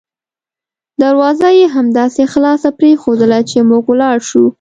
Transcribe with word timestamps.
دروازه 1.01 1.49
یې 1.59 1.65
همداسې 1.75 2.21
خلاصه 2.33 2.69
پریښودله 2.79 3.39
چې 3.49 3.57
موږ 3.69 3.83
ولاړ 3.89 4.17
شوو. 4.29 4.47